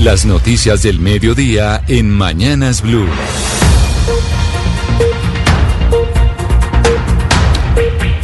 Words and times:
Las 0.00 0.24
noticias 0.24 0.82
del 0.82 0.98
mediodía 0.98 1.84
en 1.86 2.08
Mañanas 2.08 2.80
Blue. 2.80 3.06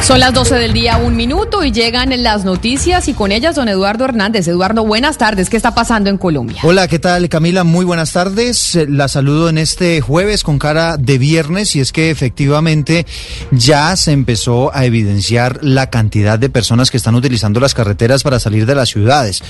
Son 0.06 0.20
las 0.20 0.32
12 0.32 0.54
del 0.54 0.72
día, 0.72 0.98
un 0.98 1.16
minuto, 1.16 1.64
y 1.64 1.72
llegan 1.72 2.10
las 2.22 2.44
noticias 2.44 3.08
y 3.08 3.12
con 3.12 3.32
ellas 3.32 3.56
don 3.56 3.66
Eduardo 3.66 4.04
Hernández. 4.04 4.46
Eduardo, 4.46 4.84
buenas 4.86 5.18
tardes. 5.18 5.50
¿Qué 5.50 5.56
está 5.56 5.74
pasando 5.74 6.08
en 6.08 6.16
Colombia? 6.16 6.60
Hola, 6.62 6.86
¿qué 6.86 7.00
tal 7.00 7.28
Camila? 7.28 7.64
Muy 7.64 7.84
buenas 7.84 8.12
tardes. 8.12 8.76
Eh, 8.76 8.86
La 8.88 9.08
saludo 9.08 9.48
en 9.48 9.58
este 9.58 10.00
jueves 10.00 10.44
con 10.44 10.60
cara 10.60 10.96
de 10.96 11.18
viernes 11.18 11.74
y 11.74 11.80
es 11.80 11.90
que 11.90 12.10
efectivamente 12.10 13.04
ya 13.50 13.96
se 13.96 14.12
empezó 14.12 14.72
a 14.72 14.84
evidenciar 14.84 15.58
la 15.64 15.90
cantidad 15.90 16.38
de 16.38 16.50
personas 16.50 16.92
que 16.92 16.98
están 16.98 17.16
utilizando 17.16 17.58
las 17.58 17.74
carreteras 17.74 18.22
para 18.22 18.38
salir 18.38 18.64
de 18.64 18.76
las 18.76 18.90
ciudades. 18.90 19.42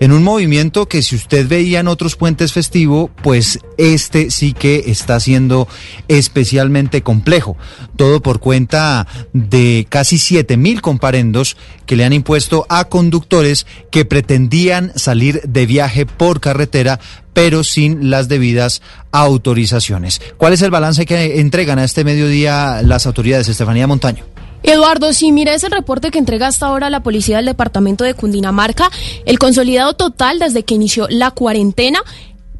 En 0.00 0.12
un 0.12 0.22
movimiento 0.22 0.86
que 0.86 1.02
si 1.02 1.16
usted 1.16 1.46
veía 1.46 1.80
en 1.80 1.88
otros 1.88 2.16
puentes 2.16 2.52
festivos, 2.52 3.10
pues 3.22 3.60
este 3.78 4.30
sí 4.30 4.52
que 4.52 4.84
está 4.86 5.20
siendo 5.20 5.68
especialmente 6.08 7.02
complejo. 7.02 7.56
Todo 7.96 8.20
por 8.20 8.40
cuenta 8.40 9.06
de 9.32 9.86
casi 9.88 10.18
7 10.18 10.56
mil 10.56 10.82
comparendos 10.82 11.56
que 11.86 11.96
le 11.96 12.04
han 12.04 12.12
impuesto 12.12 12.66
a 12.68 12.86
conductores 12.86 13.66
que 13.90 14.04
pretendían 14.04 14.92
salir 14.96 15.42
de 15.42 15.66
viaje 15.66 16.06
por 16.06 16.40
carretera 16.40 17.00
pero 17.34 17.64
sin 17.64 18.10
las 18.10 18.28
debidas 18.28 18.80
autorizaciones. 19.12 20.22
¿Cuál 20.38 20.52
es 20.52 20.62
el 20.62 20.70
balance 20.70 21.04
que 21.04 21.40
entregan 21.40 21.78
a 21.80 21.84
este 21.84 22.04
mediodía 22.04 22.80
las 22.82 23.06
autoridades, 23.06 23.48
Estefanía 23.48 23.86
Montaño? 23.86 24.24
Eduardo, 24.64 25.12
si 25.12 25.30
mira 25.30 25.52
ese 25.52 25.68
reporte 25.68 26.10
que 26.10 26.18
entrega 26.18 26.46
hasta 26.46 26.66
ahora 26.66 26.88
la 26.88 27.02
policía 27.02 27.36
del 27.36 27.44
departamento 27.44 28.02
de 28.02 28.14
Cundinamarca, 28.14 28.90
el 29.26 29.38
consolidado 29.38 29.92
total 29.92 30.38
desde 30.38 30.62
que 30.62 30.74
inició 30.74 31.06
la 31.10 31.30
cuarentena 31.32 32.02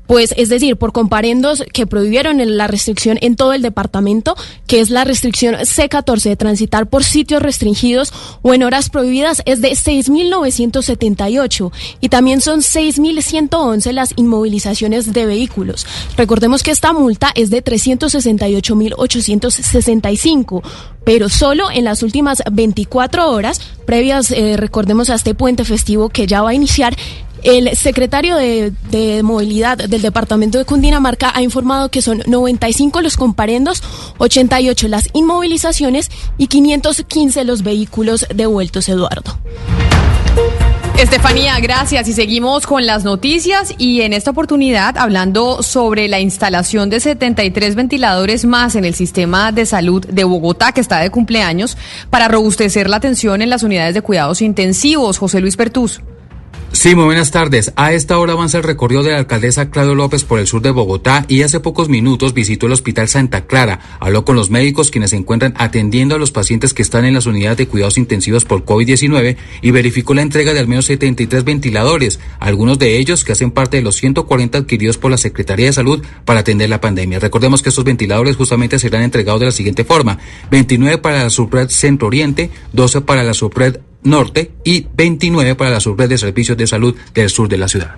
pues 0.07 0.33
es 0.37 0.49
decir, 0.49 0.77
por 0.77 0.93
comparendos 0.93 1.65
que 1.73 1.87
prohibieron 1.87 2.39
la 2.57 2.67
restricción 2.67 3.19
en 3.21 3.37
todo 3.37 3.53
el 3.53 3.63
departamento, 3.63 4.35
que 4.67 4.81
es 4.81 4.91
la 4.91 5.05
restricción 5.05 5.55
C14 5.55 6.23
de 6.23 6.35
transitar 6.37 6.89
por 6.89 7.05
sitios 7.05 7.41
restringidos 7.43 8.13
o 8.43 8.55
en 8.55 8.63
horas 8.63 8.89
prohibidas, 8.91 9.43
es 9.47 9.61
de 9.61 9.71
6.978 9.71 11.73
y 12.01 12.09
también 12.09 12.41
son 12.41 12.61
6.111 12.61 13.93
las 13.93 14.13
inmovilizaciones 14.17 15.13
de 15.13 15.27
vehículos. 15.27 15.85
Recordemos 16.17 16.63
que 16.63 16.71
esta 16.71 16.93
multa 16.93 17.33
es 17.35 17.51
de 17.51 17.65
368.865 17.65 20.63
pero 21.05 21.29
solo 21.29 21.71
en 21.71 21.85
las 21.85 22.03
últimas 22.03 22.43
24 22.51 23.31
horas 23.31 23.61
previas, 23.87 24.31
eh, 24.31 24.57
recordemos 24.57 25.11
a 25.11 25.15
este 25.15 25.35
puente 25.35 25.65
festivo 25.65 26.09
que 26.09 26.27
ya 26.27 26.43
va 26.43 26.51
a 26.51 26.55
iniciar, 26.55 26.97
el 27.45 27.77
secretario 27.77 28.37
de, 28.37 28.73
de, 28.91 29.23
Movilidad 29.23 29.79
del 29.79 30.03
Departamento 30.03 30.59
de 30.59 30.65
Cundinamarca 30.65 31.31
ha 31.35 31.43
informado 31.43 31.91
que 31.91 32.03
son 32.03 32.23
95 32.27 33.03
los 33.03 33.17
comparendos, 33.17 33.83
88 34.19 34.89
las 34.89 35.09
inmovilizaciones 35.13 36.11
y 36.39 36.49
515 36.49 37.45
los 37.45 37.63
vehículos 37.63 38.27
devueltos, 38.35 38.89
Eduardo. 38.89 39.39
Estefanía, 40.99 41.59
gracias. 41.61 42.09
Y 42.09 42.13
seguimos 42.13 42.67
con 42.67 42.87
las 42.87 43.05
noticias 43.05 43.75
y 43.79 44.03
en 44.03 44.13
esta 44.13 44.31
oportunidad 44.31 44.97
hablando 44.97 45.63
sobre 45.63 46.09
la 46.09 46.21
instalación 46.21 46.89
de 46.89 47.01
73 47.01 47.75
ventiladores 47.75 48.45
más 48.45 48.77
en 48.77 48.85
el 48.85 48.95
sistema 48.95 49.51
de 49.51 49.67
salud 49.67 50.07
de 50.07 50.25
Bogotá, 50.25 50.73
que 50.73 50.81
está 50.81 51.01
de 51.01 51.11
cumpleaños, 51.11 51.77
para 52.11 52.29
robustecer 52.29 52.89
la 52.89 52.97
atención 52.97 53.43
en 53.43 53.51
las 53.51 53.65
unidades 53.65 53.95
de 53.95 54.03
cuidados 54.03 54.41
intensivos. 54.41 55.19
José 55.19 55.41
Luis 55.41 55.57
Pertús. 55.57 56.01
Sí, 56.75 56.97
muy 56.97 57.05
buenas 57.05 57.31
tardes. 57.31 57.73
A 57.77 57.93
esta 57.93 58.19
hora 58.19 58.33
avanza 58.33 58.59
el 58.59 58.65
recorrido 58.65 59.05
de 59.05 59.13
la 59.13 59.19
alcaldesa 59.19 59.71
Claudio 59.71 59.95
López 59.95 60.25
por 60.25 60.41
el 60.41 60.49
sur 60.49 60.61
de 60.61 60.73
Bogotá 60.73 61.25
y 61.29 61.43
hace 61.43 61.61
pocos 61.61 61.89
minutos 61.89 62.35
visitó 62.35 62.67
el 62.67 62.73
Hospital 62.73 63.09
Santa 63.09 63.47
Clara. 63.47 63.79
Habló 64.01 64.25
con 64.25 64.35
los 64.35 64.51
médicos 64.51 64.91
quienes 64.91 65.11
se 65.11 65.17
encuentran 65.17 65.55
atendiendo 65.57 66.17
a 66.17 66.19
los 66.19 66.33
pacientes 66.33 66.75
que 66.75 66.83
están 66.83 67.05
en 67.05 67.15
las 67.15 67.27
unidades 67.27 67.59
de 67.59 67.69
cuidados 67.69 67.97
intensivos 67.97 68.45
por 68.45 68.65
COVID-19 68.65 69.37
y 69.63 69.71
verificó 69.71 70.15
la 70.15 70.23
entrega 70.23 70.53
de 70.53 70.59
al 70.59 70.67
menos 70.67 70.87
73 70.87 71.45
ventiladores, 71.45 72.19
algunos 72.41 72.77
de 72.81 72.99
ellos 72.99 73.23
que 73.23 73.33
hacen 73.33 73.53
parte 73.53 73.77
de 73.77 73.85
los 73.85 73.95
140 73.95 74.59
adquiridos 74.59 74.99
por 74.99 75.13
la 75.13 75.17
Secretaría 75.17 75.67
de 75.67 75.73
Salud 75.73 76.05
para 76.25 76.41
atender 76.41 76.69
la 76.71 76.81
pandemia. 76.81 77.21
Recordemos 77.21 77.63
que 77.63 77.69
estos 77.69 77.85
ventiladores 77.85 78.35
justamente 78.35 78.81
serán 78.81 79.05
entregados 79.05 79.39
de 79.39 79.47
la 79.47 79.53
siguiente 79.53 79.85
forma. 79.85 80.19
29 80.51 80.99
para 80.99 81.23
la 81.23 81.31
subred 81.31 81.69
Centro 81.69 82.09
Oriente, 82.09 82.51
12 82.73 83.03
para 83.03 83.23
la 83.23 83.33
subred 83.33 83.79
Norte 84.05 84.53
y 84.65 84.87
29 84.95 85.55
para 85.57 85.71
la 85.71 86.07
de 86.07 86.19
servicios 86.19 86.57
de 86.57 86.67
salud 86.67 86.95
del 87.15 87.31
sur 87.31 87.49
de 87.49 87.59
la 87.59 87.69
ciudad. 87.69 87.97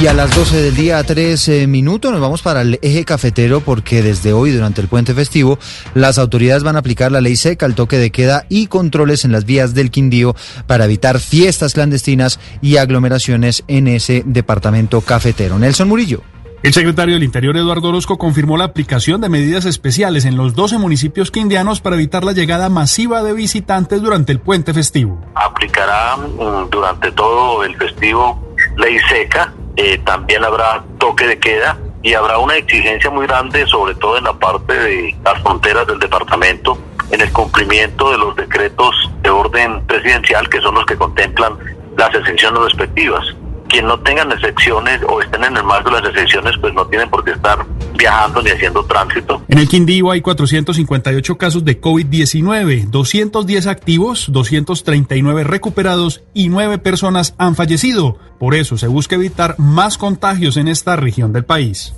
Y 0.00 0.06
a 0.06 0.12
las 0.12 0.34
12 0.36 0.62
del 0.62 0.76
día, 0.76 0.98
a 0.98 1.02
3 1.02 1.66
minutos, 1.66 2.12
nos 2.12 2.20
vamos 2.20 2.42
para 2.42 2.60
el 2.60 2.78
eje 2.82 3.04
cafetero 3.04 3.60
porque 3.60 4.02
desde 4.02 4.32
hoy, 4.32 4.52
durante 4.52 4.80
el 4.82 4.86
puente 4.86 5.14
festivo, 5.14 5.58
las 5.94 6.18
autoridades 6.18 6.62
van 6.62 6.76
a 6.76 6.80
aplicar 6.80 7.10
la 7.10 7.22
ley 7.22 7.36
seca, 7.36 7.66
el 7.66 7.74
toque 7.74 7.96
de 7.96 8.10
queda 8.10 8.44
y 8.48 8.66
controles 8.66 9.24
en 9.24 9.32
las 9.32 9.44
vías 9.44 9.74
del 9.74 9.90
Quindío 9.90 10.36
para 10.66 10.84
evitar 10.84 11.18
fiestas 11.18 11.72
clandestinas 11.72 12.38
y 12.60 12.76
aglomeraciones 12.76 13.64
en 13.66 13.88
ese 13.88 14.22
departamento 14.26 15.00
cafetero. 15.00 15.58
Nelson 15.58 15.88
Murillo. 15.88 16.22
El 16.60 16.72
secretario 16.72 17.14
del 17.14 17.22
Interior, 17.22 17.56
Eduardo 17.56 17.90
Orozco, 17.90 18.18
confirmó 18.18 18.56
la 18.56 18.64
aplicación 18.64 19.20
de 19.20 19.28
medidas 19.28 19.64
especiales 19.64 20.24
en 20.24 20.36
los 20.36 20.56
12 20.56 20.78
municipios 20.78 21.30
quindianos 21.30 21.80
para 21.80 21.94
evitar 21.94 22.24
la 22.24 22.32
llegada 22.32 22.68
masiva 22.68 23.22
de 23.22 23.32
visitantes 23.32 24.02
durante 24.02 24.32
el 24.32 24.40
puente 24.40 24.74
festivo. 24.74 25.20
Aplicará 25.36 26.16
mm, 26.16 26.68
durante 26.68 27.12
todo 27.12 27.62
el 27.62 27.76
festivo 27.76 28.42
ley 28.76 28.98
seca, 29.08 29.54
eh, 29.76 29.98
también 30.04 30.42
habrá 30.42 30.82
toque 30.98 31.28
de 31.28 31.38
queda 31.38 31.78
y 32.02 32.14
habrá 32.14 32.38
una 32.38 32.56
exigencia 32.56 33.08
muy 33.08 33.28
grande, 33.28 33.64
sobre 33.68 33.94
todo 33.94 34.18
en 34.18 34.24
la 34.24 34.32
parte 34.32 34.74
de 34.74 35.16
las 35.22 35.40
fronteras 35.42 35.86
del 35.86 36.00
departamento, 36.00 36.76
en 37.12 37.20
el 37.20 37.30
cumplimiento 37.30 38.10
de 38.10 38.18
los 38.18 38.34
decretos 38.34 38.96
de 39.22 39.30
orden 39.30 39.86
presidencial, 39.86 40.48
que 40.48 40.60
son 40.60 40.74
los 40.74 40.84
que 40.86 40.96
contemplan 40.96 41.56
las 41.96 42.12
exenciones 42.16 42.60
respectivas 42.62 43.24
quien 43.68 43.86
no 43.86 43.98
tengan 44.00 44.32
excepciones 44.32 45.00
o 45.08 45.20
estén 45.20 45.44
en 45.44 45.56
el 45.56 45.64
marco 45.64 45.90
de 45.90 46.00
las 46.00 46.10
excepciones, 46.10 46.54
pues 46.60 46.74
no 46.74 46.86
tienen 46.86 47.08
por 47.10 47.24
qué 47.24 47.32
estar 47.32 47.64
viajando 47.96 48.42
ni 48.42 48.50
haciendo 48.50 48.84
tránsito. 48.84 49.42
En 49.48 49.58
el 49.58 49.68
Quindío 49.68 50.10
hay 50.10 50.20
458 50.20 51.38
casos 51.38 51.64
de 51.64 51.80
COVID-19, 51.80 52.86
210 52.90 53.66
activos, 53.66 54.26
239 54.30 55.44
recuperados 55.44 56.22
y 56.34 56.48
9 56.48 56.78
personas 56.78 57.34
han 57.38 57.54
fallecido. 57.54 58.18
Por 58.38 58.54
eso 58.54 58.78
se 58.78 58.86
busca 58.86 59.16
evitar 59.16 59.54
más 59.58 59.98
contagios 59.98 60.56
en 60.56 60.68
esta 60.68 60.96
región 60.96 61.32
del 61.32 61.44
país. 61.44 61.94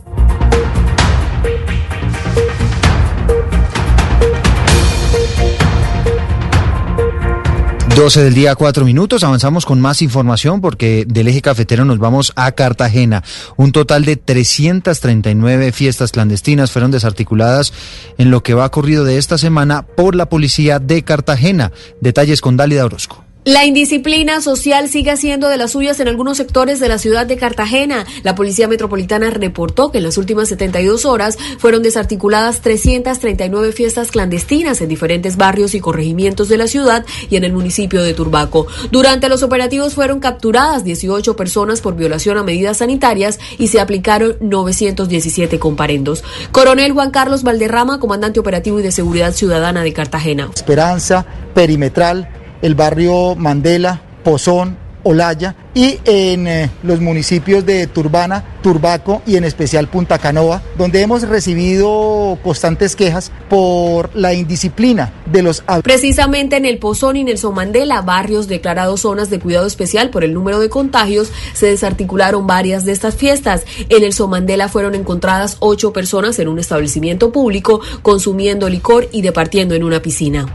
12 8.00 8.24
del 8.24 8.32
día, 8.32 8.54
4 8.54 8.86
minutos. 8.86 9.24
Avanzamos 9.24 9.66
con 9.66 9.78
más 9.78 10.00
información 10.00 10.62
porque 10.62 11.04
del 11.06 11.28
eje 11.28 11.42
cafetero 11.42 11.84
nos 11.84 11.98
vamos 11.98 12.32
a 12.34 12.50
Cartagena. 12.52 13.22
Un 13.58 13.72
total 13.72 14.06
de 14.06 14.16
339 14.16 15.70
fiestas 15.72 16.10
clandestinas 16.10 16.72
fueron 16.72 16.92
desarticuladas 16.92 17.74
en 18.16 18.30
lo 18.30 18.42
que 18.42 18.54
va 18.54 18.70
corrido 18.70 19.04
de 19.04 19.18
esta 19.18 19.36
semana 19.36 19.82
por 19.82 20.14
la 20.14 20.30
policía 20.30 20.78
de 20.78 21.04
Cartagena. 21.04 21.72
Detalles 22.00 22.40
con 22.40 22.56
Dálida 22.56 22.86
Orozco. 22.86 23.22
La 23.46 23.64
indisciplina 23.64 24.42
social 24.42 24.90
sigue 24.90 25.16
siendo 25.16 25.48
de 25.48 25.56
las 25.56 25.70
suyas 25.70 25.98
en 25.98 26.08
algunos 26.08 26.36
sectores 26.36 26.78
de 26.78 26.88
la 26.88 26.98
ciudad 26.98 27.24
de 27.24 27.38
Cartagena. 27.38 28.04
La 28.22 28.34
Policía 28.34 28.68
Metropolitana 28.68 29.30
reportó 29.30 29.90
que 29.90 29.96
en 29.96 30.04
las 30.04 30.18
últimas 30.18 30.50
72 30.50 31.06
horas 31.06 31.38
fueron 31.56 31.82
desarticuladas 31.82 32.60
339 32.60 33.72
fiestas 33.72 34.10
clandestinas 34.10 34.82
en 34.82 34.90
diferentes 34.90 35.38
barrios 35.38 35.74
y 35.74 35.80
corregimientos 35.80 36.50
de 36.50 36.58
la 36.58 36.66
ciudad 36.66 37.06
y 37.30 37.36
en 37.36 37.44
el 37.44 37.54
municipio 37.54 38.02
de 38.02 38.12
Turbaco. 38.12 38.66
Durante 38.90 39.30
los 39.30 39.42
operativos 39.42 39.94
fueron 39.94 40.20
capturadas 40.20 40.84
18 40.84 41.34
personas 41.34 41.80
por 41.80 41.96
violación 41.96 42.36
a 42.36 42.42
medidas 42.42 42.76
sanitarias 42.76 43.38
y 43.56 43.68
se 43.68 43.80
aplicaron 43.80 44.36
917 44.40 45.58
comparendos. 45.58 46.24
Coronel 46.52 46.92
Juan 46.92 47.10
Carlos 47.10 47.42
Valderrama, 47.42 48.00
comandante 48.00 48.38
operativo 48.38 48.80
y 48.80 48.82
de 48.82 48.92
seguridad 48.92 49.32
ciudadana 49.32 49.82
de 49.82 49.94
Cartagena. 49.94 50.50
Esperanza, 50.54 51.24
perimetral 51.54 52.39
el 52.62 52.74
barrio 52.74 53.34
Mandela, 53.36 54.00
Pozón, 54.22 54.76
Olaya 55.02 55.54
y 55.74 55.98
en 56.04 56.46
eh, 56.46 56.70
los 56.82 57.00
municipios 57.00 57.64
de 57.64 57.86
Turbana, 57.86 58.44
Turbaco 58.62 59.22
y 59.26 59.36
en 59.36 59.44
especial 59.44 59.88
Punta 59.88 60.18
Canoa, 60.18 60.62
donde 60.76 61.00
hemos 61.00 61.22
recibido 61.22 62.38
constantes 62.42 62.96
quejas 62.96 63.32
por 63.48 64.14
la 64.14 64.34
indisciplina 64.34 65.12
de 65.26 65.42
los 65.42 65.62
Precisamente 65.82 66.56
en 66.56 66.66
el 66.66 66.78
Pozón 66.78 67.16
y 67.16 67.24
Nelson 67.24 67.54
Mandela, 67.54 68.02
barrios 68.02 68.48
declarados 68.48 69.02
zonas 69.02 69.30
de 69.30 69.38
cuidado 69.38 69.66
especial 69.66 70.10
por 70.10 70.24
el 70.24 70.34
número 70.34 70.58
de 70.58 70.68
contagios, 70.68 71.30
se 71.54 71.66
desarticularon 71.66 72.46
varias 72.46 72.84
de 72.84 72.92
estas 72.92 73.14
fiestas. 73.14 73.64
En 73.88 74.04
el 74.04 74.10
Mandela 74.28 74.68
fueron 74.68 74.94
encontradas 74.94 75.56
ocho 75.60 75.92
personas 75.92 76.38
en 76.38 76.48
un 76.48 76.58
establecimiento 76.58 77.32
público 77.32 77.80
consumiendo 78.02 78.68
licor 78.68 79.08
y 79.12 79.22
departiendo 79.22 79.74
en 79.74 79.84
una 79.84 80.02
piscina. 80.02 80.46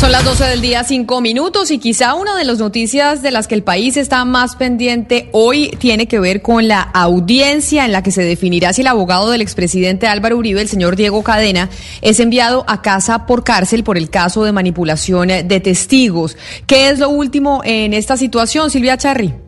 Son 0.00 0.12
las 0.12 0.24
12 0.24 0.44
del 0.44 0.60
día, 0.60 0.84
cinco 0.84 1.20
minutos, 1.20 1.72
y 1.72 1.78
quizá 1.78 2.14
una 2.14 2.36
de 2.36 2.44
las 2.44 2.58
noticias 2.58 3.20
de 3.20 3.32
las 3.32 3.48
que 3.48 3.56
el 3.56 3.64
país 3.64 3.96
está 3.96 4.24
más 4.24 4.54
pendiente 4.54 5.28
hoy 5.32 5.70
tiene 5.78 6.06
que 6.06 6.20
ver 6.20 6.40
con 6.40 6.68
la 6.68 6.82
audiencia 6.82 7.84
en 7.84 7.90
la 7.90 8.04
que 8.04 8.12
se 8.12 8.22
definirá 8.22 8.72
si 8.72 8.82
el 8.82 8.86
abogado 8.86 9.28
del 9.28 9.40
expresidente 9.40 10.06
Álvaro 10.06 10.36
Uribe, 10.36 10.60
el 10.60 10.68
señor 10.68 10.94
Diego 10.94 11.24
Cadena, 11.24 11.68
es 12.00 12.20
enviado 12.20 12.64
a 12.68 12.80
casa 12.80 13.26
por 13.26 13.42
cárcel 13.42 13.82
por 13.82 13.98
el 13.98 14.08
caso 14.08 14.44
de 14.44 14.52
manipulación 14.52 15.28
de 15.28 15.60
testigos. 15.60 16.36
¿Qué 16.68 16.90
es 16.90 17.00
lo 17.00 17.08
último 17.08 17.62
en 17.64 17.92
esta 17.92 18.16
situación, 18.16 18.70
Silvia 18.70 18.96
Charri? 18.98 19.47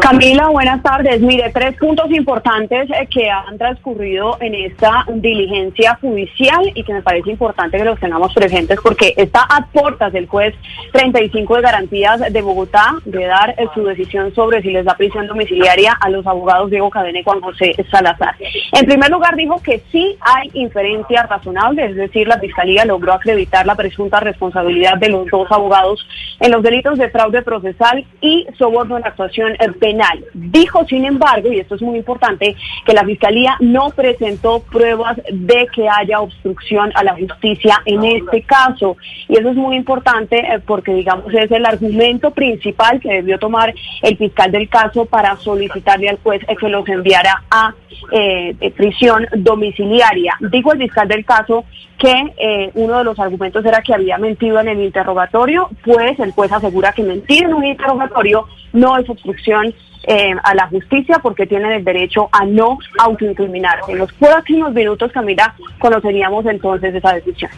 Camila, 0.00 0.48
buenas 0.48 0.82
tardes. 0.82 1.20
Mire, 1.20 1.50
tres 1.52 1.76
puntos 1.76 2.10
importantes 2.10 2.88
eh, 2.90 3.06
que 3.10 3.30
han 3.30 3.58
transcurrido 3.58 4.36
en 4.40 4.54
esta 4.54 5.04
diligencia 5.14 5.98
judicial 6.00 6.70
y 6.74 6.82
que 6.82 6.92
me 6.92 7.02
parece 7.02 7.30
importante 7.30 7.78
que 7.78 7.84
los 7.84 7.98
tengamos 7.98 8.32
presentes 8.34 8.78
porque 8.82 9.14
está 9.16 9.42
a 9.42 9.66
puertas 9.66 10.12
del 10.12 10.26
juez 10.26 10.54
35 10.92 11.56
de 11.56 11.62
garantías 11.62 12.32
de 12.32 12.42
Bogotá 12.42 12.96
de 13.04 13.24
dar 13.26 13.50
eh, 13.50 13.66
su 13.74 13.84
decisión 13.84 14.34
sobre 14.34 14.62
si 14.62 14.70
les 14.70 14.84
da 14.84 14.94
prisión 14.94 15.26
domiciliaria 15.26 15.92
a 16.00 16.08
los 16.08 16.26
abogados 16.26 16.70
Diego 16.70 16.90
Cadena 16.90 17.20
y 17.20 17.24
Juan 17.24 17.40
José 17.40 17.74
Salazar. 17.90 18.34
En 18.72 18.86
primer 18.86 19.10
lugar, 19.10 19.36
dijo 19.36 19.60
que 19.62 19.82
sí 19.90 20.16
hay 20.20 20.50
inferencia 20.54 21.24
razonable, 21.24 21.86
es 21.86 21.96
decir, 21.96 22.28
la 22.28 22.38
Fiscalía 22.38 22.84
logró 22.84 23.12
acreditar 23.12 23.66
la 23.66 23.74
presunta 23.74 24.20
responsabilidad 24.20 24.96
de 24.98 25.08
los 25.08 25.26
dos 25.28 25.50
abogados 25.50 26.06
en 26.40 26.50
los 26.50 26.62
delitos 26.62 26.98
de 26.98 27.10
fraude 27.10 27.42
procesal 27.42 28.04
y 28.20 28.46
soborno 28.58 28.91
en 28.96 29.06
actuación 29.06 29.52
eh, 29.54 29.70
penal. 29.78 30.24
Dijo, 30.34 30.84
sin 30.86 31.04
embargo, 31.04 31.52
y 31.52 31.60
esto 31.60 31.74
es 31.74 31.82
muy 31.82 31.98
importante, 31.98 32.56
que 32.84 32.92
la 32.92 33.04
Fiscalía 33.04 33.56
no 33.60 33.90
presentó 33.90 34.60
pruebas 34.60 35.20
de 35.30 35.68
que 35.74 35.88
haya 35.88 36.20
obstrucción 36.20 36.92
a 36.94 37.04
la 37.04 37.14
justicia 37.14 37.80
en 37.84 38.04
este 38.04 38.42
caso. 38.42 38.96
Y 39.28 39.38
eso 39.38 39.50
es 39.50 39.56
muy 39.56 39.76
importante 39.76 40.38
eh, 40.38 40.60
porque, 40.64 40.94
digamos, 40.94 41.32
es 41.32 41.50
el 41.50 41.66
argumento 41.66 42.30
principal 42.30 43.00
que 43.00 43.12
debió 43.12 43.38
tomar 43.38 43.74
el 44.02 44.16
fiscal 44.16 44.50
del 44.50 44.68
caso 44.68 45.04
para 45.04 45.36
solicitarle 45.36 46.08
al 46.08 46.18
juez 46.22 46.42
que 46.58 46.68
los 46.68 46.88
enviara 46.88 47.42
a 47.50 47.74
eh, 48.10 48.72
prisión 48.76 49.26
domiciliaria. 49.36 50.34
Dijo 50.40 50.72
el 50.72 50.78
fiscal 50.78 51.08
del 51.08 51.24
caso 51.24 51.64
que 51.98 52.70
uno 52.74 52.98
de 52.98 53.04
los 53.04 53.18
argumentos 53.20 53.64
era 53.64 53.80
que 53.80 53.94
había 53.94 54.18
mentido 54.18 54.58
en 54.58 54.68
el 54.68 54.80
interrogatorio, 54.80 55.70
pues 55.84 56.18
el 56.18 56.32
juez 56.32 56.50
asegura 56.50 56.92
que 56.92 57.04
mentir 57.04 57.44
en 57.44 57.54
un 57.54 57.64
interrogatorio 57.64 58.48
no 58.72 58.96
es 58.98 59.08
obstrucción 59.08 59.72
eh, 60.04 60.34
a 60.42 60.54
la 60.54 60.66
justicia 60.66 61.20
porque 61.20 61.46
tienen 61.46 61.70
el 61.70 61.84
derecho 61.84 62.28
a 62.32 62.44
no 62.44 62.78
autoincriminarse. 62.98 63.92
En 63.92 63.98
los 63.98 64.12
próximos 64.14 64.72
minutos, 64.72 65.12
Camila, 65.12 65.54
conoceríamos 65.78 66.44
entonces 66.46 66.92
esa 66.92 67.14
decisión. 67.14 67.50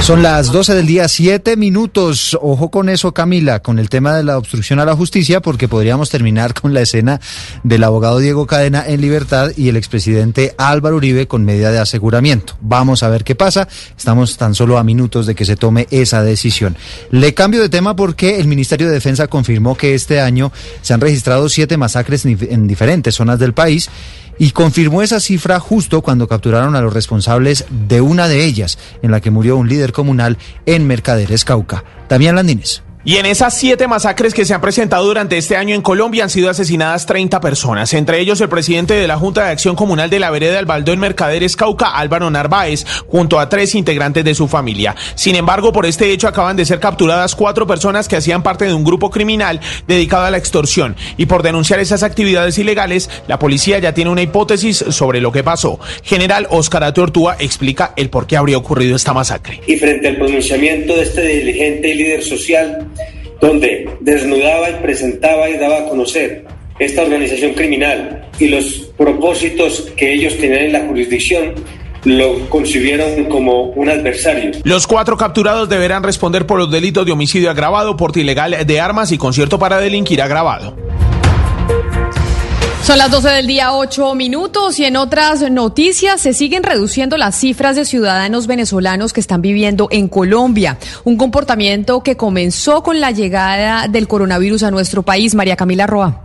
Son 0.00 0.22
las 0.22 0.50
12 0.50 0.74
del 0.74 0.86
día, 0.86 1.06
7 1.06 1.56
minutos. 1.56 2.36
Ojo 2.40 2.70
con 2.70 2.88
eso, 2.88 3.12
Camila, 3.12 3.60
con 3.60 3.78
el 3.78 3.88
tema 3.88 4.16
de 4.16 4.24
la 4.24 4.38
obstrucción 4.38 4.80
a 4.80 4.84
la 4.84 4.96
justicia, 4.96 5.40
porque 5.40 5.68
podríamos 5.68 6.10
terminar 6.10 6.54
con 6.60 6.72
la 6.74 6.80
escena 6.80 7.20
del 7.62 7.84
abogado 7.84 8.18
Diego 8.18 8.46
Cadena 8.46 8.84
en 8.86 9.00
libertad 9.00 9.52
y 9.56 9.68
el 9.68 9.76
expresidente 9.76 10.54
Álvaro 10.56 10.96
Uribe 10.96 11.28
con 11.28 11.44
medida 11.44 11.70
de 11.70 11.78
aseguramiento. 11.78 12.56
Vamos 12.60 13.02
a 13.02 13.08
ver 13.08 13.22
qué 13.22 13.34
pasa. 13.34 13.68
Estamos 13.96 14.36
tan 14.36 14.54
solo 14.54 14.78
a 14.78 14.84
minutos 14.84 15.26
de 15.26 15.34
que 15.34 15.44
se 15.44 15.56
tome 15.56 15.86
esa 15.90 16.22
decisión. 16.22 16.76
Le 17.10 17.34
cambio 17.34 17.60
de 17.60 17.68
tema 17.68 17.94
porque 17.94 18.40
el 18.40 18.48
Ministerio 18.48 18.86
de 18.86 18.94
Defensa 18.94 19.28
confirmó 19.28 19.76
que 19.76 19.94
este 19.94 20.20
año 20.20 20.52
se 20.80 20.94
han 20.94 21.00
registrado 21.00 21.48
siete 21.48 21.76
masacres 21.76 22.24
en 22.24 22.66
diferentes 22.66 23.14
zonas 23.14 23.38
del 23.38 23.52
país 23.52 23.90
y 24.38 24.50
confirmó 24.50 25.02
esa 25.02 25.20
cifra 25.20 25.60
justo 25.60 26.02
cuando 26.02 26.28
capturaron 26.28 26.76
a 26.76 26.80
los 26.80 26.92
responsables 26.92 27.64
de 27.70 28.00
una 28.00 28.28
de 28.28 28.44
ellas, 28.44 28.78
en 29.02 29.10
la 29.10 29.20
que 29.20 29.30
murió 29.30 29.56
un 29.56 29.68
líder 29.68 29.92
comunal 29.92 30.38
en 30.66 30.86
Mercaderes, 30.86 31.44
Cauca. 31.44 31.84
Damián 32.08 32.36
Landines. 32.36 32.82
Y 33.04 33.16
en 33.16 33.26
esas 33.26 33.58
siete 33.58 33.88
masacres 33.88 34.32
que 34.32 34.44
se 34.44 34.54
han 34.54 34.60
presentado 34.60 35.04
durante 35.04 35.36
este 35.36 35.56
año 35.56 35.74
en 35.74 35.82
Colombia 35.82 36.22
han 36.22 36.30
sido 36.30 36.48
asesinadas 36.48 37.04
30 37.04 37.40
personas, 37.40 37.92
entre 37.94 38.20
ellos 38.20 38.40
el 38.40 38.48
presidente 38.48 38.94
de 38.94 39.08
la 39.08 39.16
Junta 39.16 39.44
de 39.44 39.50
Acción 39.50 39.74
Comunal 39.74 40.08
de 40.08 40.20
la 40.20 40.30
Vereda 40.30 40.54
del 40.54 40.66
Baldó 40.66 40.92
en 40.92 41.00
Mercaderes 41.00 41.56
Cauca, 41.56 41.96
Álvaro 41.96 42.30
Narváez, 42.30 42.86
junto 43.08 43.40
a 43.40 43.48
tres 43.48 43.74
integrantes 43.74 44.24
de 44.24 44.36
su 44.36 44.46
familia. 44.46 44.94
Sin 45.16 45.34
embargo, 45.34 45.72
por 45.72 45.84
este 45.84 46.12
hecho 46.12 46.28
acaban 46.28 46.56
de 46.56 46.64
ser 46.64 46.78
capturadas 46.78 47.34
cuatro 47.34 47.66
personas 47.66 48.06
que 48.06 48.14
hacían 48.14 48.44
parte 48.44 48.66
de 48.66 48.74
un 48.74 48.84
grupo 48.84 49.10
criminal 49.10 49.58
dedicado 49.88 50.26
a 50.26 50.30
la 50.30 50.38
extorsión. 50.38 50.94
Y 51.16 51.26
por 51.26 51.42
denunciar 51.42 51.80
esas 51.80 52.04
actividades 52.04 52.56
ilegales, 52.58 53.10
la 53.26 53.40
policía 53.40 53.80
ya 53.80 53.94
tiene 53.94 54.12
una 54.12 54.22
hipótesis 54.22 54.76
sobre 54.90 55.20
lo 55.20 55.32
que 55.32 55.42
pasó. 55.42 55.80
General 56.04 56.46
Óscar 56.50 56.84
Atortúa 56.84 57.34
explica 57.40 57.94
el 57.96 58.10
por 58.10 58.28
qué 58.28 58.36
habría 58.36 58.58
ocurrido 58.58 58.94
esta 58.94 59.12
masacre. 59.12 59.60
Y 59.66 59.76
frente 59.76 60.06
al 60.06 60.18
pronunciamiento 60.18 60.94
de 60.94 61.02
este 61.02 61.22
diligente 61.22 61.88
y 61.88 61.94
líder 61.94 62.22
social, 62.22 62.91
donde 63.42 63.90
desnudaba 64.00 64.70
y 64.70 64.74
presentaba 64.74 65.50
y 65.50 65.58
daba 65.58 65.80
a 65.80 65.88
conocer 65.88 66.44
esta 66.78 67.02
organización 67.02 67.52
criminal 67.54 68.30
y 68.38 68.48
los 68.48 68.92
propósitos 68.96 69.88
que 69.96 70.14
ellos 70.14 70.38
tenían 70.38 70.66
en 70.66 70.72
la 70.72 70.86
jurisdicción, 70.86 71.54
lo 72.04 72.48
concibieron 72.48 73.24
como 73.24 73.64
un 73.64 73.88
adversario. 73.88 74.52
Los 74.64 74.86
cuatro 74.86 75.16
capturados 75.16 75.68
deberán 75.68 76.04
responder 76.04 76.46
por 76.46 76.58
los 76.58 76.70
delitos 76.70 77.04
de 77.04 77.12
homicidio 77.12 77.50
agravado, 77.50 77.96
porte 77.96 78.20
ilegal 78.20 78.56
de 78.64 78.80
armas 78.80 79.10
y 79.12 79.18
concierto 79.18 79.58
para 79.58 79.80
delinquir 79.80 80.22
agravado. 80.22 80.76
Son 82.82 82.98
las 82.98 83.12
12 83.12 83.28
del 83.28 83.46
día, 83.46 83.74
8 83.74 84.16
minutos 84.16 84.80
y 84.80 84.84
en 84.84 84.96
otras 84.96 85.48
noticias 85.52 86.20
se 86.20 86.32
siguen 86.32 86.64
reduciendo 86.64 87.16
las 87.16 87.36
cifras 87.36 87.76
de 87.76 87.84
ciudadanos 87.84 88.48
venezolanos 88.48 89.12
que 89.12 89.20
están 89.20 89.40
viviendo 89.40 89.86
en 89.92 90.08
Colombia. 90.08 90.78
Un 91.04 91.16
comportamiento 91.16 92.02
que 92.02 92.16
comenzó 92.16 92.82
con 92.82 93.00
la 93.00 93.12
llegada 93.12 93.86
del 93.86 94.08
coronavirus 94.08 94.64
a 94.64 94.72
nuestro 94.72 95.04
país. 95.04 95.36
María 95.36 95.54
Camila 95.54 95.86
Roa. 95.86 96.21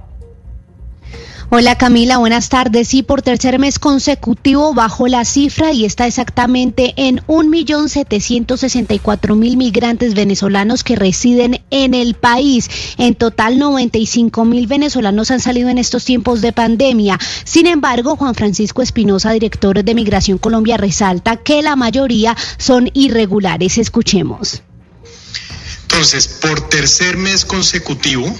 Hola 1.50 1.78
Camila, 1.78 2.18
buenas 2.18 2.50
tardes. 2.50 2.90
Sí, 2.90 3.04
por 3.04 3.22
tercer 3.22 3.58
mes 3.58 3.80
consecutivo 3.80 4.74
bajó 4.74 5.08
la 5.08 5.24
cifra 5.24 5.72
y 5.72 5.86
está 5.86 6.06
exactamente 6.06 6.94
en 6.98 7.22
1.764.000 7.28 9.56
migrantes 9.56 10.14
venezolanos 10.14 10.84
que 10.84 10.98
residen 10.98 11.62
en 11.70 11.94
el 11.94 12.16
país. 12.16 12.70
En 12.98 13.16
total, 13.16 13.60
95.000 13.60 14.68
venezolanos 14.68 15.32
han 15.32 15.40
salido 15.40 15.70
en 15.70 15.78
estos 15.78 16.04
tiempos 16.04 16.42
de 16.42 16.52
pandemia. 16.52 17.18
Sin 17.46 17.66
embargo, 17.66 18.18
Juan 18.18 18.36
Francisco 18.36 18.82
Espinosa, 18.82 19.32
director 19.32 19.86
de 19.86 19.96
Migración 19.96 20.40
Colombia, 20.40 20.76
resalta 20.76 21.38
que 21.38 21.62
la 21.62 21.78
mayoría 21.78 22.36
son 22.58 22.92
irregulares. 22.94 23.78
Escuchemos. 23.78 24.64
Entonces, 25.84 26.28
por 26.28 26.68
tercer 26.68 27.16
mes 27.16 27.46
consecutivo, 27.46 28.36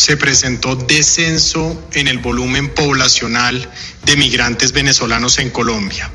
se 0.00 0.16
presentó 0.16 0.74
descenso 0.76 1.78
en 1.92 2.08
el 2.08 2.20
volumen 2.20 2.70
poblacional 2.70 3.68
de 4.06 4.16
migrantes 4.16 4.72
venezolanos 4.72 5.38
en 5.38 5.50
Colombia. 5.50 6.10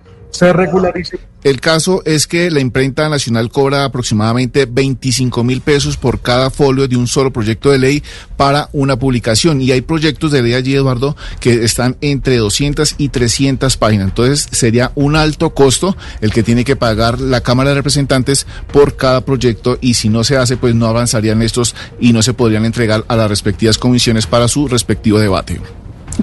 El 1.44 1.60
caso 1.60 2.02
es 2.04 2.26
que 2.26 2.50
la 2.50 2.58
imprenta 2.58 3.08
nacional 3.08 3.50
cobra 3.50 3.84
aproximadamente 3.84 4.66
25 4.66 5.44
mil 5.44 5.60
pesos 5.60 5.96
por 5.96 6.20
cada 6.20 6.50
folio 6.50 6.88
de 6.88 6.96
un 6.96 7.06
solo 7.06 7.32
proyecto 7.32 7.70
de 7.70 7.78
ley 7.78 8.02
para 8.36 8.68
una 8.72 8.98
publicación. 8.98 9.60
Y 9.60 9.70
hay 9.70 9.80
proyectos 9.80 10.32
de 10.32 10.42
ley 10.42 10.54
allí, 10.54 10.74
Eduardo, 10.74 11.16
que 11.38 11.64
están 11.64 11.96
entre 12.00 12.38
200 12.38 12.96
y 12.98 13.10
300 13.10 13.76
páginas. 13.76 14.08
Entonces 14.08 14.48
sería 14.50 14.90
un 14.96 15.14
alto 15.14 15.50
costo 15.50 15.96
el 16.20 16.32
que 16.32 16.42
tiene 16.42 16.64
que 16.64 16.74
pagar 16.74 17.20
la 17.20 17.42
Cámara 17.42 17.70
de 17.70 17.76
Representantes 17.76 18.46
por 18.72 18.96
cada 18.96 19.20
proyecto 19.20 19.78
y 19.80 19.94
si 19.94 20.08
no 20.08 20.24
se 20.24 20.36
hace, 20.36 20.56
pues 20.56 20.74
no 20.74 20.86
avanzarían 20.86 21.42
estos 21.42 21.76
y 22.00 22.12
no 22.12 22.22
se 22.22 22.34
podrían 22.34 22.64
entregar 22.64 23.04
a 23.06 23.14
las 23.14 23.30
respectivas 23.30 23.78
comisiones 23.78 24.26
para 24.26 24.48
su 24.48 24.66
respectivo 24.66 25.20
debate. 25.20 25.60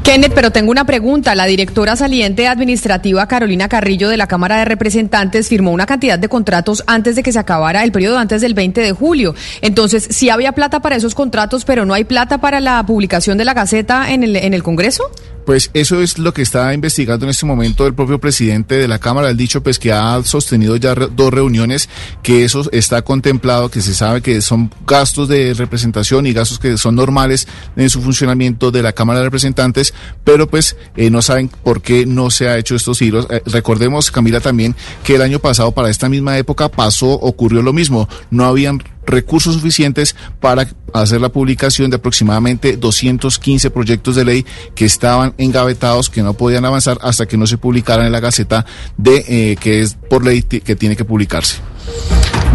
Kenneth, 0.01 0.33
pero 0.33 0.51
tengo 0.51 0.71
una 0.71 0.85
pregunta. 0.85 1.35
La 1.35 1.45
directora 1.45 1.95
saliente 1.95 2.47
administrativa 2.47 3.27
Carolina 3.27 3.69
Carrillo 3.69 4.09
de 4.09 4.17
la 4.17 4.27
Cámara 4.27 4.57
de 4.57 4.65
Representantes 4.65 5.49
firmó 5.49 5.71
una 5.71 5.85
cantidad 5.85 6.17
de 6.17 6.27
contratos 6.27 6.83
antes 6.87 7.15
de 7.15 7.23
que 7.23 7.31
se 7.31 7.39
acabara 7.39 7.83
el 7.83 7.91
periodo, 7.91 8.17
antes 8.17 8.41
del 8.41 8.55
20 8.55 8.81
de 8.81 8.91
julio. 8.91 9.35
Entonces, 9.61 10.07
sí 10.09 10.29
había 10.29 10.53
plata 10.53 10.79
para 10.81 10.95
esos 10.95 11.13
contratos, 11.13 11.63
pero 11.63 11.85
no 11.85 11.93
hay 11.93 12.05
plata 12.05 12.39
para 12.39 12.59
la 12.59 12.83
publicación 12.85 13.37
de 13.37 13.45
la 13.45 13.53
Gaceta 13.53 14.11
en 14.11 14.23
el, 14.23 14.35
en 14.35 14.53
el 14.53 14.63
Congreso. 14.63 15.11
Pues 15.45 15.71
eso 15.73 16.01
es 16.01 16.17
lo 16.17 16.33
que 16.33 16.41
está 16.41 16.73
investigando 16.73 17.25
en 17.25 17.31
este 17.31 17.45
momento 17.45 17.85
el 17.85 17.93
propio 17.93 18.19
presidente 18.19 18.75
de 18.75 18.87
la 18.87 18.99
Cámara. 18.99 19.29
El 19.29 19.37
dicho 19.37 19.61
pues 19.61 19.79
que 19.79 19.91
ha 19.91 20.21
sostenido 20.23 20.75
ya 20.77 20.95
dos 20.95 21.33
reuniones, 21.33 21.89
que 22.21 22.43
eso 22.45 22.69
está 22.71 23.01
contemplado, 23.01 23.69
que 23.69 23.81
se 23.81 23.93
sabe 23.93 24.21
que 24.21 24.41
son 24.41 24.71
gastos 24.87 25.27
de 25.27 25.53
representación 25.53 26.25
y 26.25 26.33
gastos 26.33 26.59
que 26.59 26.77
son 26.77 26.95
normales 26.95 27.47
en 27.75 27.89
su 27.89 28.01
funcionamiento 28.01 28.71
de 28.71 28.83
la 28.83 28.93
Cámara 28.93 29.19
de 29.19 29.25
Representantes, 29.25 29.93
pero 30.23 30.47
pues 30.47 30.77
eh, 30.95 31.09
no 31.09 31.21
saben 31.21 31.49
por 31.49 31.81
qué 31.81 32.05
no 32.05 32.29
se 32.29 32.47
ha 32.47 32.57
hecho 32.57 32.75
estos 32.75 32.99
giros. 32.99 33.27
Eh, 33.29 33.41
recordemos, 33.45 34.11
Camila, 34.11 34.39
también 34.39 34.75
que 35.03 35.15
el 35.15 35.21
año 35.21 35.39
pasado 35.39 35.71
para 35.71 35.89
esta 35.89 36.09
misma 36.09 36.37
época 36.37 36.69
pasó, 36.69 37.11
ocurrió 37.11 37.61
lo 37.61 37.73
mismo. 37.73 38.07
No 38.31 38.45
habían 38.45 38.81
recursos 39.05 39.55
suficientes 39.55 40.15
para 40.39 40.67
hacer 40.93 41.21
la 41.21 41.29
publicación 41.29 41.89
de 41.89 41.97
aproximadamente 41.97 42.77
215 42.77 43.69
proyectos 43.71 44.15
de 44.15 44.25
ley 44.25 44.45
que 44.75 44.85
estaban 44.85 45.33
engavetados, 45.37 46.09
que 46.09 46.23
no 46.23 46.33
podían 46.33 46.65
avanzar 46.65 46.97
hasta 47.01 47.25
que 47.25 47.37
no 47.37 47.47
se 47.47 47.57
publicaran 47.57 48.05
en 48.05 48.11
la 48.11 48.19
Gaceta 48.19 48.65
de 48.97 49.25
eh, 49.27 49.55
que 49.59 49.81
es 49.81 49.95
por 49.95 50.25
ley 50.25 50.43
que 50.43 50.75
tiene 50.75 50.95
que 50.95 51.05
publicarse. 51.05 51.57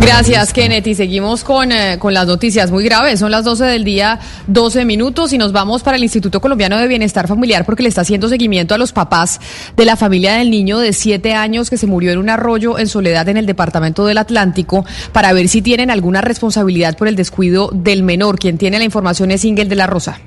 Gracias, 0.01 0.53
Kenneth. 0.53 0.87
Y 0.87 0.95
seguimos 0.95 1.45
con, 1.45 1.73
eh, 1.73 1.99
con 1.99 2.15
las 2.15 2.27
noticias 2.27 2.71
muy 2.71 2.85
graves. 2.85 3.21
Son 3.21 3.31
las 3.31 3.45
12 3.45 3.65
del 3.65 3.85
día, 3.85 4.19
12 4.47 4.85
minutos, 4.85 5.33
y 5.33 5.39
nos 5.39 5.53
vamos 5.53 5.83
para 5.83 5.97
el 5.97 6.03
Instituto 6.03 6.41
Colombiano 6.41 6.79
de 6.79 6.87
Bienestar 6.87 7.29
Familiar 7.29 7.65
porque 7.65 7.83
le 7.83 7.89
está 7.89 8.03
haciendo 8.03 8.29
seguimiento 8.29 8.75
a 8.75 8.79
los 8.79 8.93
papás 8.93 9.41
de 9.77 9.85
la 9.85 9.97
familia 9.97 10.35
del 10.35 10.51
niño 10.51 10.79
de 10.79 10.93
7 10.93 11.35
años 11.35 11.69
que 11.69 11.77
se 11.77 11.87
murió 11.87 12.13
en 12.13 12.19
un 12.19 12.31
arroyo 12.31 12.79
en 12.79 12.87
Soledad 12.89 13.29
en 13.29 13.37
el 13.37 13.47
departamento 13.47 14.07
del 14.07 14.19
Atlántico 14.19 14.85
para 15.13 15.33
ver 15.33 15.49
si 15.49 15.63
tienen 15.63 15.91
alguna 15.91 16.21
responsabilidad 16.21 16.97
por 16.97 17.09
el 17.09 17.17
descuido 17.17 17.71
del 17.73 18.03
menor. 18.03 18.39
Quien 18.39 18.57
tiene 18.57 18.79
la 18.79 18.85
información 18.85 19.31
es 19.31 19.45
Ingel 19.45 19.69
de 19.69 19.77
la 19.77 19.87
Rosa. 19.87 20.21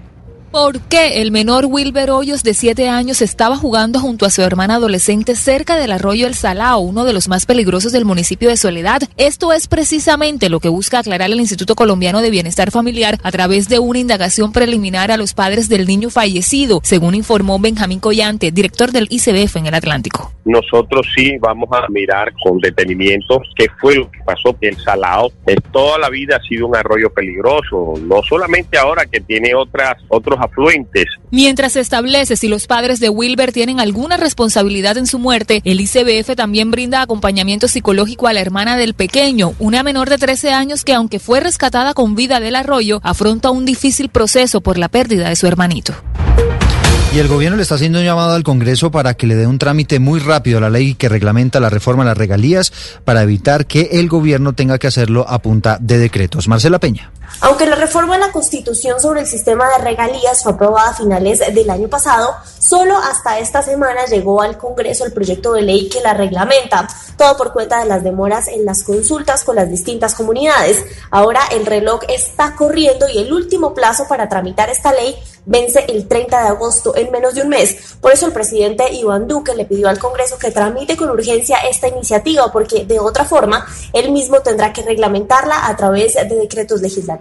¿Por 0.51 0.81
qué 0.81 1.21
el 1.21 1.31
menor 1.31 1.65
Wilber 1.65 2.11
Hoyos 2.11 2.43
de 2.43 2.53
7 2.53 2.89
años 2.89 3.21
estaba 3.21 3.55
jugando 3.55 4.01
junto 4.01 4.25
a 4.25 4.29
su 4.29 4.41
hermana 4.41 4.75
adolescente 4.75 5.33
cerca 5.35 5.77
del 5.77 5.93
arroyo 5.93 6.27
El 6.27 6.33
Salao, 6.33 6.79
uno 6.79 7.05
de 7.05 7.13
los 7.13 7.29
más 7.29 7.45
peligrosos 7.45 7.93
del 7.93 8.03
municipio 8.03 8.49
de 8.49 8.57
Soledad? 8.57 9.03
Esto 9.15 9.53
es 9.53 9.69
precisamente 9.69 10.49
lo 10.49 10.59
que 10.59 10.67
busca 10.67 10.99
aclarar 10.99 11.31
el 11.31 11.39
Instituto 11.39 11.73
Colombiano 11.75 12.21
de 12.21 12.31
Bienestar 12.31 12.69
Familiar 12.69 13.17
a 13.23 13.31
través 13.31 13.69
de 13.69 13.79
una 13.79 13.99
indagación 13.99 14.51
preliminar 14.51 15.09
a 15.09 15.15
los 15.15 15.33
padres 15.33 15.69
del 15.69 15.87
niño 15.87 16.09
fallecido, 16.09 16.81
según 16.83 17.15
informó 17.15 17.57
Benjamín 17.57 18.01
Collante, 18.01 18.51
director 18.51 18.91
del 18.91 19.07
ICBF 19.09 19.55
en 19.55 19.67
el 19.67 19.73
Atlántico. 19.73 20.33
Nosotros 20.43 21.07
sí 21.15 21.37
vamos 21.39 21.69
a 21.71 21.87
mirar 21.87 22.33
con 22.43 22.57
detenimiento 22.57 23.41
qué 23.55 23.67
fue 23.79 23.95
lo 23.95 24.11
que 24.11 24.19
pasó 24.25 24.53
El 24.59 24.75
Salao. 24.81 25.31
toda 25.71 25.97
la 25.97 26.09
vida 26.09 26.35
ha 26.35 26.41
sido 26.41 26.67
un 26.67 26.75
arroyo 26.75 27.09
peligroso, 27.09 27.93
no 28.01 28.21
solamente 28.23 28.77
ahora 28.77 29.05
que 29.05 29.21
tiene 29.21 29.55
otras 29.55 29.95
otros 30.09 30.40
afluentes. 30.41 31.05
Mientras 31.31 31.73
se 31.73 31.79
establece 31.79 32.35
si 32.35 32.47
los 32.47 32.67
padres 32.67 32.99
de 32.99 33.09
Wilber 33.09 33.51
tienen 33.51 33.79
alguna 33.79 34.17
responsabilidad 34.17 34.97
en 34.97 35.07
su 35.07 35.19
muerte, 35.19 35.61
el 35.63 35.79
ICBF 35.79 36.35
también 36.35 36.71
brinda 36.71 37.01
acompañamiento 37.01 37.67
psicológico 37.67 38.27
a 38.27 38.33
la 38.33 38.41
hermana 38.41 38.77
del 38.77 38.93
pequeño, 38.93 39.53
una 39.59 39.83
menor 39.83 40.09
de 40.09 40.17
13 40.17 40.51
años 40.51 40.83
que 40.83 40.93
aunque 40.93 41.19
fue 41.19 41.39
rescatada 41.39 41.93
con 41.93 42.15
vida 42.15 42.39
del 42.39 42.55
arroyo, 42.55 42.99
afronta 43.03 43.51
un 43.51 43.65
difícil 43.65 44.09
proceso 44.09 44.61
por 44.61 44.77
la 44.77 44.89
pérdida 44.89 45.29
de 45.29 45.35
su 45.35 45.47
hermanito. 45.47 45.93
Y 47.13 47.19
el 47.19 47.27
gobierno 47.27 47.57
le 47.57 47.63
está 47.63 47.75
haciendo 47.75 47.99
un 47.99 48.05
llamado 48.05 48.33
al 48.33 48.43
Congreso 48.43 48.89
para 48.89 49.15
que 49.15 49.27
le 49.27 49.35
dé 49.35 49.45
un 49.45 49.57
trámite 49.57 49.99
muy 49.99 50.21
rápido 50.21 50.59
a 50.59 50.61
la 50.61 50.69
ley 50.69 50.93
que 50.95 51.09
reglamenta 51.09 51.59
la 51.59 51.69
reforma 51.69 52.03
de 52.03 52.11
las 52.11 52.17
regalías 52.17 52.71
para 53.03 53.21
evitar 53.21 53.67
que 53.67 53.89
el 53.91 54.07
gobierno 54.07 54.53
tenga 54.53 54.77
que 54.77 54.87
hacerlo 54.87 55.25
a 55.27 55.41
punta 55.41 55.77
de 55.81 55.97
decretos. 55.97 56.47
Marcela 56.47 56.79
Peña. 56.79 57.11
Aunque 57.39 57.65
la 57.65 57.75
reforma 57.75 58.15
de 58.15 58.25
la 58.25 58.31
Constitución 58.31 58.99
sobre 58.99 59.21
el 59.21 59.27
sistema 59.27 59.67
de 59.69 59.83
regalías 59.83 60.43
fue 60.43 60.51
aprobada 60.51 60.89
a 60.89 60.93
finales 60.93 61.39
del 61.39 61.69
año 61.69 61.87
pasado, 61.87 62.35
solo 62.59 62.97
hasta 62.97 63.39
esta 63.39 63.61
semana 63.63 64.05
llegó 64.05 64.41
al 64.41 64.57
Congreso 64.57 65.05
el 65.05 65.13
proyecto 65.13 65.53
de 65.53 65.63
ley 65.63 65.89
que 65.89 66.01
la 66.01 66.13
reglamenta, 66.13 66.87
todo 67.17 67.37
por 67.37 67.51
cuenta 67.51 67.79
de 67.79 67.87
las 67.87 68.03
demoras 68.03 68.47
en 68.47 68.65
las 68.65 68.83
consultas 68.83 69.43
con 69.43 69.55
las 69.55 69.69
distintas 69.69 70.13
comunidades. 70.13 70.83
Ahora 71.09 71.41
el 71.51 71.65
reloj 71.65 72.01
está 72.09 72.55
corriendo 72.55 73.07
y 73.09 73.19
el 73.19 73.33
último 73.33 73.73
plazo 73.73 74.07
para 74.07 74.29
tramitar 74.29 74.69
esta 74.69 74.93
ley 74.93 75.15
vence 75.45 75.85
el 75.87 76.07
30 76.07 76.43
de 76.43 76.47
agosto 76.49 76.95
en 76.95 77.11
menos 77.11 77.33
de 77.33 77.41
un 77.41 77.49
mes. 77.49 77.95
Por 77.99 78.11
eso 78.11 78.27
el 78.27 78.33
presidente 78.33 78.91
Iván 78.93 79.27
Duque 79.27 79.55
le 79.55 79.65
pidió 79.65 79.89
al 79.89 79.99
Congreso 79.99 80.37
que 80.37 80.51
tramite 80.51 80.95
con 80.95 81.09
urgencia 81.09 81.57
esta 81.69 81.87
iniciativa, 81.87 82.51
porque 82.51 82.85
de 82.85 82.99
otra 82.99 83.25
forma 83.25 83.65
él 83.93 84.11
mismo 84.11 84.41
tendrá 84.41 84.73
que 84.73 84.83
reglamentarla 84.83 85.67
a 85.67 85.75
través 85.75 86.13
de 86.13 86.35
decretos 86.35 86.81
legislativos. 86.81 87.20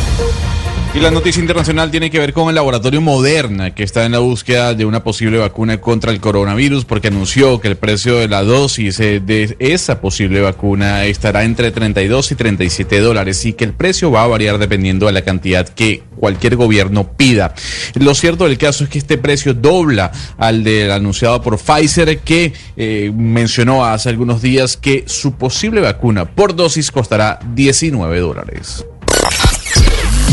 Y 0.93 0.99
la 0.99 1.09
noticia 1.09 1.39
internacional 1.39 1.89
tiene 1.89 2.09
que 2.09 2.19
ver 2.19 2.33
con 2.33 2.49
el 2.49 2.55
laboratorio 2.55 2.99
Moderna, 2.99 3.73
que 3.73 3.83
está 3.83 4.05
en 4.05 4.11
la 4.11 4.19
búsqueda 4.19 4.73
de 4.73 4.83
una 4.83 5.05
posible 5.05 5.37
vacuna 5.37 5.79
contra 5.79 6.11
el 6.11 6.19
coronavirus, 6.19 6.83
porque 6.83 7.07
anunció 7.07 7.61
que 7.61 7.69
el 7.69 7.77
precio 7.77 8.17
de 8.17 8.27
la 8.27 8.43
dosis 8.43 8.99
eh, 8.99 9.21
de 9.21 9.55
esa 9.59 10.01
posible 10.01 10.41
vacuna 10.41 11.05
estará 11.05 11.45
entre 11.45 11.71
32 11.71 12.33
y 12.33 12.35
37 12.35 12.99
dólares 12.99 13.45
y 13.45 13.53
que 13.53 13.63
el 13.63 13.71
precio 13.71 14.11
va 14.11 14.25
a 14.25 14.27
variar 14.27 14.57
dependiendo 14.57 15.05
de 15.05 15.13
la 15.13 15.21
cantidad 15.21 15.65
que 15.65 16.03
cualquier 16.17 16.57
gobierno 16.57 17.13
pida. 17.13 17.53
Lo 17.95 18.13
cierto 18.13 18.43
del 18.43 18.57
caso 18.57 18.83
es 18.83 18.89
que 18.89 18.99
este 18.99 19.17
precio 19.17 19.53
dobla 19.53 20.11
al 20.37 20.65
del 20.65 20.91
anunciado 20.91 21.41
por 21.41 21.57
Pfizer, 21.57 22.19
que 22.19 22.51
eh, 22.75 23.13
mencionó 23.15 23.85
hace 23.85 24.09
algunos 24.09 24.41
días 24.41 24.75
que 24.75 25.05
su 25.07 25.35
posible 25.37 25.79
vacuna 25.79 26.25
por 26.25 26.53
dosis 26.53 26.91
costará 26.91 27.39
19 27.55 28.19
dólares. 28.19 28.85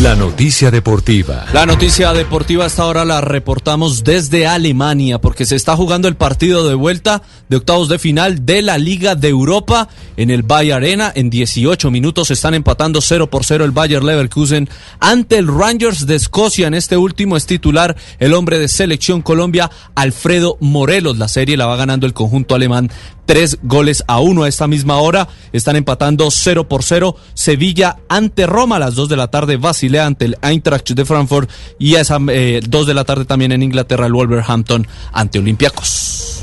La 0.03 0.15
noticia 0.15 0.71
deportiva. 0.71 1.47
La 1.53 1.67
noticia 1.67 2.13
deportiva 2.13 2.65
hasta 2.65 2.85
ahora 2.85 3.05
la 3.05 3.21
reportamos 3.21 4.05
desde 4.05 4.47
Alemania 4.47 5.21
porque 5.21 5.45
se 5.45 5.57
está 5.57 5.75
jugando 5.75 6.07
el 6.07 6.15
partido 6.15 6.69
de 6.69 6.77
vuelta 6.77 7.23
de 7.49 7.57
octavos 7.57 7.89
de 7.89 7.99
final 7.99 8.47
de 8.47 8.63
la 8.63 8.79
Liga 8.79 9.17
de 9.17 9.29
Europa 9.29 9.89
en 10.17 10.31
el 10.31 10.45
Bayer 10.45 10.75
Arena. 10.75 11.11
En 11.13 11.31
18 11.31 11.91
minutos 11.91 12.31
están 12.31 12.55
empatando 12.55 13.01
0 13.01 13.29
por 13.29 13.45
0 13.45 13.65
el 13.65 13.73
Bayer 13.73 14.05
Leverkusen 14.05 14.69
ante 15.01 15.37
el 15.37 15.49
Rangers 15.49 16.07
de 16.07 16.15
Escocia. 16.15 16.69
En 16.69 16.75
este 16.75 16.97
último 16.97 17.37
es 17.37 17.47
titular 17.47 17.97
el 18.21 18.35
hombre 18.35 18.61
de 18.61 18.69
selección 18.69 19.21
Colombia, 19.21 19.69
Alfredo 19.97 20.59
Morelos. 20.61 21.19
La 21.19 21.27
serie 21.27 21.57
la 21.57 21.67
va 21.67 21.75
ganando 21.75 22.07
el 22.07 22.15
conjunto 22.15 22.55
alemán 22.55 22.89
tres 23.29 23.59
goles 23.63 24.03
a 24.07 24.21
uno 24.21 24.45
a 24.45 24.49
esta 24.49 24.67
misma 24.67 24.97
hora. 24.97 25.29
Están 25.53 25.77
empatando 25.77 26.31
0 26.31 26.67
por 26.67 26.83
0 26.83 27.15
Sevilla 27.35 27.99
ante 28.09 28.47
Roma 28.47 28.77
a 28.77 28.79
las 28.79 28.95
2 28.95 29.11
de 29.11 29.17
la 29.17 29.29
tarde, 29.29 29.59
Basilea 29.59 30.07
ante 30.07 30.25
el 30.25 30.39
Eintracht 30.41 30.89
de 30.93 31.05
Frankfurt 31.05 31.51
y 31.79 31.97
a 31.97 32.01
esas 32.01 32.23
eh, 32.31 32.61
2 32.67 32.87
de 32.87 32.95
la 32.95 33.05
tarde 33.05 33.27
también 33.27 33.53
en 33.53 33.63
Inglaterra 33.63 34.07
el 34.07 34.15
Wolverhampton 34.15 34.87
ante 35.13 35.39
Olympiacos. 35.39 36.43